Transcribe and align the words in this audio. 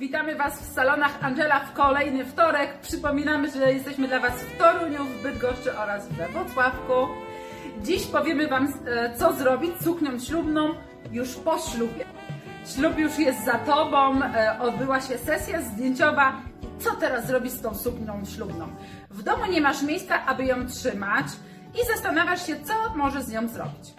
Witamy 0.00 0.34
Was 0.36 0.60
w 0.60 0.74
salonach 0.74 1.24
Angela 1.24 1.60
w 1.60 1.72
kolejny 1.72 2.24
wtorek. 2.24 2.78
Przypominamy, 2.78 3.50
że 3.50 3.72
jesteśmy 3.72 4.08
dla 4.08 4.20
Was 4.20 4.32
w 4.32 4.58
Toruniu, 4.58 5.04
w 5.04 5.22
Bydgoszczy 5.22 5.78
oraz 5.78 6.08
we 6.08 6.28
Wrocławku. 6.28 7.08
Dziś 7.82 8.06
powiemy 8.06 8.48
Wam, 8.48 8.68
e, 8.86 9.16
co 9.16 9.32
zrobić 9.32 9.70
z 9.80 9.84
suknią 9.84 10.18
ślubną 10.18 10.74
już 11.12 11.34
po 11.34 11.58
ślubie. 11.58 12.04
Ślub 12.74 12.98
już 12.98 13.18
jest 13.18 13.44
za 13.44 13.58
Tobą, 13.58 14.22
e, 14.22 14.58
odbyła 14.60 15.00
się 15.00 15.18
sesja 15.18 15.62
zdjęciowa. 15.62 16.32
Co 16.78 16.94
teraz 16.94 17.26
zrobić 17.26 17.52
z 17.52 17.62
tą 17.62 17.74
suknią 17.74 18.22
ślubną? 18.34 18.68
W 19.10 19.22
domu 19.22 19.46
nie 19.46 19.60
masz 19.60 19.82
miejsca, 19.82 20.26
aby 20.26 20.44
ją 20.44 20.66
trzymać 20.66 21.26
i 21.74 21.86
zastanawiasz 21.86 22.46
się, 22.46 22.56
co 22.64 22.74
możesz 22.96 23.22
z 23.22 23.32
nią 23.32 23.48
zrobić. 23.48 23.94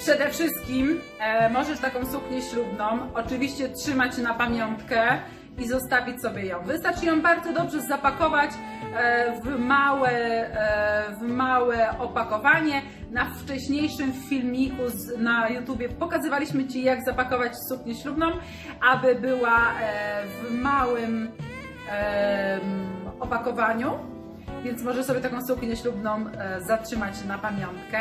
Przede 0.00 0.30
wszystkim 0.30 1.00
e, 1.20 1.50
możesz 1.50 1.78
taką 1.78 2.06
suknię 2.06 2.42
ślubną 2.42 3.14
oczywiście 3.14 3.68
trzymać 3.68 4.18
na 4.18 4.34
pamiątkę 4.34 5.18
i 5.58 5.68
zostawić 5.68 6.22
sobie 6.22 6.46
ją. 6.46 6.62
Wystarczy 6.62 7.06
ją 7.06 7.22
bardzo 7.22 7.52
dobrze 7.52 7.80
zapakować 7.80 8.50
e, 8.96 9.40
w 9.40 9.58
małe, 9.58 10.10
e, 10.10 11.14
w 11.14 11.22
małe 11.22 11.98
opakowanie. 11.98 12.82
Na 13.10 13.30
wcześniejszym 13.34 14.12
filmiku 14.12 14.82
na 15.18 15.48
YouTubie 15.48 15.88
pokazywaliśmy 15.88 16.68
Ci 16.68 16.82
jak 16.82 17.04
zapakować 17.04 17.52
suknię 17.68 17.94
ślubną, 17.94 18.26
aby 18.92 19.14
była 19.14 19.58
e, 19.80 20.22
w 20.26 20.52
małym 20.52 21.30
opakowaniu 23.20 23.98
więc 24.64 24.82
może 24.82 25.04
sobie 25.04 25.20
taką 25.20 25.46
suknię 25.46 25.76
ślubną 25.76 26.24
zatrzymać 26.66 27.24
na 27.24 27.38
pamiątkę. 27.38 27.98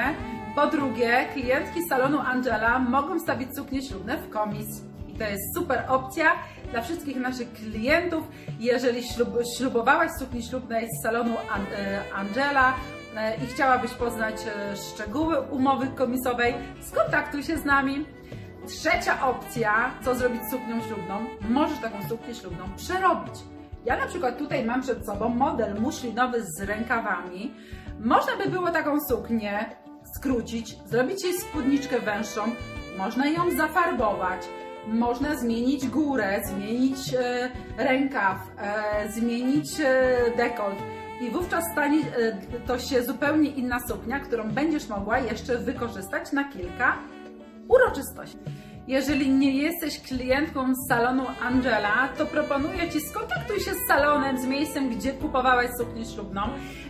Po 0.55 0.67
drugie, 0.67 1.25
klientki 1.33 1.83
salonu 1.89 2.19
Angela 2.19 2.79
mogą 2.79 3.19
stawić 3.19 3.55
suknie 3.55 3.81
ślubne 3.81 4.17
w 4.17 4.29
komis. 4.29 4.81
I 5.07 5.13
to 5.13 5.23
jest 5.23 5.55
super 5.55 5.83
opcja 5.87 6.31
dla 6.71 6.81
wszystkich 6.81 7.15
naszych 7.15 7.53
klientów. 7.53 8.23
Jeżeli 8.59 9.03
ślub, 9.03 9.29
ślubowałaś 9.57 10.11
sukni 10.19 10.43
ślubnej 10.43 10.87
z 10.87 11.03
salonu 11.03 11.33
e, 11.33 12.13
Angela 12.15 12.73
e, 13.15 13.35
i 13.35 13.47
chciałabyś 13.47 13.91
poznać 13.91 14.35
e, 14.35 14.75
szczegóły 14.77 15.41
umowy 15.41 15.87
komisowej, 15.87 16.53
skontaktuj 16.81 17.43
się 17.43 17.57
z 17.57 17.65
nami. 17.65 18.05
Trzecia 18.67 19.27
opcja, 19.27 19.91
co 20.03 20.15
zrobić 20.15 20.41
z 20.43 20.51
suknią 20.51 20.81
ślubną, 20.81 21.25
możesz 21.49 21.79
taką 21.79 22.09
suknię 22.09 22.35
ślubną 22.35 22.63
przerobić. 22.75 23.33
Ja 23.85 23.97
na 23.97 24.07
przykład 24.07 24.37
tutaj 24.37 24.65
mam 24.65 24.81
przed 24.81 25.05
sobą 25.05 25.29
model 25.29 25.81
muszlinowy 25.81 26.43
z 26.43 26.61
rękawami. 26.61 27.53
Można 27.99 28.37
by 28.37 28.49
było 28.49 28.71
taką 28.71 28.97
suknię 29.09 29.65
skrócić, 30.15 30.77
zrobić 30.85 31.23
jej 31.23 31.33
spódniczkę 31.33 31.99
węższą, 31.99 32.41
można 32.97 33.27
ją 33.27 33.51
zafarbować, 33.57 34.41
można 34.87 35.35
zmienić 35.35 35.87
górę, 35.87 36.41
zmienić 36.45 37.13
e, 37.13 37.49
rękaw, 37.77 38.37
e, 38.57 39.11
zmienić 39.11 39.79
e, 39.79 40.15
dekolt. 40.37 40.77
I 41.21 41.29
wówczas 41.29 41.63
stanie 41.71 41.99
e, 41.99 42.37
to 42.67 42.79
się 42.79 43.03
zupełnie 43.03 43.49
inna 43.49 43.79
suknia, 43.87 44.19
którą 44.19 44.51
będziesz 44.51 44.87
mogła 44.87 45.19
jeszcze 45.19 45.57
wykorzystać 45.57 46.31
na 46.31 46.43
kilka 46.43 46.97
uroczystości. 47.67 48.37
Jeżeli 48.89 49.29
nie 49.29 49.51
jesteś 49.51 49.99
klientką 49.99 50.75
z 50.75 50.87
salonu 50.87 51.25
Angela, 51.41 52.09
to 52.17 52.25
proponuję 52.25 52.89
Ci 52.89 53.01
skontaktuj 53.01 53.59
się 53.59 53.73
z 53.73 53.87
salonem, 53.87 54.37
z 54.37 54.45
miejscem, 54.45 54.89
gdzie 54.89 55.11
kupowałaś 55.13 55.67
suknię 55.77 56.05
ślubną. 56.05 56.41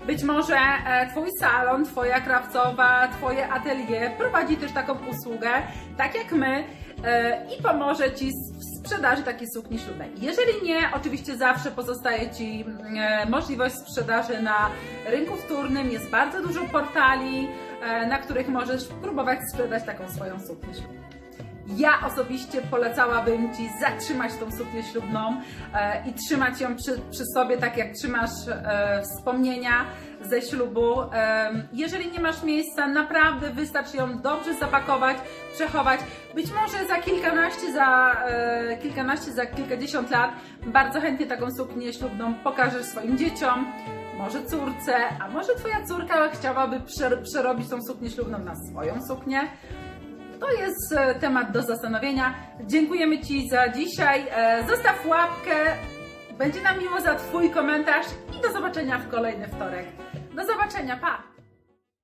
Być 0.07 0.23
może 0.23 0.55
e, 0.55 1.09
Twój 1.11 1.29
salon, 1.39 1.85
Twoja 1.85 2.21
krawcowa, 2.21 3.07
Twoje 3.07 3.49
atelier 3.49 4.11
prowadzi 4.17 4.57
też 4.57 4.71
taką 4.71 4.93
usługę, 5.07 5.49
tak 5.97 6.15
jak 6.15 6.31
my, 6.31 6.63
e, 7.03 7.45
i 7.57 7.63
pomoże 7.63 8.13
Ci 8.13 8.31
w 8.31 8.79
sprzedaży 8.79 9.23
takiej 9.23 9.47
sukni 9.53 9.79
ślubnej. 9.79 10.11
Jeżeli 10.21 10.63
nie, 10.63 10.89
oczywiście 10.95 11.37
zawsze 11.37 11.71
pozostaje 11.71 12.29
Ci 12.31 12.65
e, 12.97 13.25
możliwość 13.29 13.75
sprzedaży 13.75 14.41
na 14.41 14.69
rynku 15.05 15.35
wtórnym. 15.35 15.91
Jest 15.91 16.09
bardzo 16.09 16.41
dużo 16.41 16.61
portali, 16.61 17.47
na 18.09 18.17
których 18.17 18.47
możesz 18.47 18.87
próbować 18.87 19.39
sprzedać 19.53 19.83
taką 19.83 20.09
swoją 20.09 20.39
suknię 20.39 20.73
ślubną. 20.73 21.18
Ja 21.77 21.91
osobiście 22.07 22.61
polecałabym 22.61 23.53
Ci 23.55 23.69
zatrzymać 23.79 24.31
tą 24.33 24.51
suknię 24.51 24.83
ślubną 24.83 25.41
e, 25.73 26.09
i 26.09 26.13
trzymać 26.13 26.61
ją 26.61 26.75
przy, 26.75 27.01
przy, 27.11 27.25
sobie, 27.33 27.57
tak 27.57 27.77
jak 27.77 27.93
trzymasz 27.93 28.47
e, 28.47 29.01
wspomnienia 29.01 29.85
ze 30.21 30.41
ślubu. 30.41 30.95
Jeżeli 31.73 32.11
nie 32.11 32.19
masz 32.19 32.43
miejsca, 32.43 32.87
naprawdę 32.87 33.49
wystarczy 33.49 33.97
ją 33.97 34.21
dobrze 34.21 34.53
zapakować, 34.53 35.17
przechować. 35.53 35.99
Być 36.35 36.47
może 36.51 36.87
za 36.87 36.95
kilkanaście, 36.95 37.73
za 37.73 38.11
e, 38.11 38.77
kilkanaście, 38.77 39.31
za 39.31 39.45
kilkadziesiąt 39.45 40.11
lat 40.11 40.31
bardzo 40.65 41.01
chętnie 41.01 41.25
taką 41.25 41.51
suknię 41.51 41.93
ślubną 41.93 42.33
pokażesz 42.33 42.85
swoim 42.85 43.17
dzieciom 43.17 43.65
może 44.19 44.45
córce, 44.45 44.95
a 45.19 45.27
może 45.27 45.55
Twoja 45.55 45.85
córka 45.85 46.29
chciałaby 46.29 46.79
przerobić 47.23 47.69
tą 47.69 47.81
suknię 47.81 48.09
ślubną 48.09 48.39
na 48.39 48.55
swoją 48.55 49.01
suknię. 49.07 49.41
To 50.39 50.51
jest 50.51 50.93
e, 50.93 51.15
temat 51.15 51.51
do 51.51 51.61
zastanowienia. 51.61 52.33
Dziękujemy 52.61 53.19
Ci 53.19 53.49
za 53.49 53.69
dzisiaj. 53.69 54.27
E, 54.31 54.67
zostaw 54.67 55.05
łapkę. 55.05 55.75
Będzie 56.37 56.61
nam 56.61 56.79
miło 56.79 57.01
za 57.01 57.15
Twój 57.15 57.49
komentarz 57.49 58.05
i 58.37 58.41
do 58.41 58.51
zobaczenia 58.51 58.99
w 58.99 59.09
kolejny 59.09 59.47
wtorek. 59.47 59.85
Do 60.35 60.45
zobaczenia, 60.45 60.97
pa! 60.97 61.28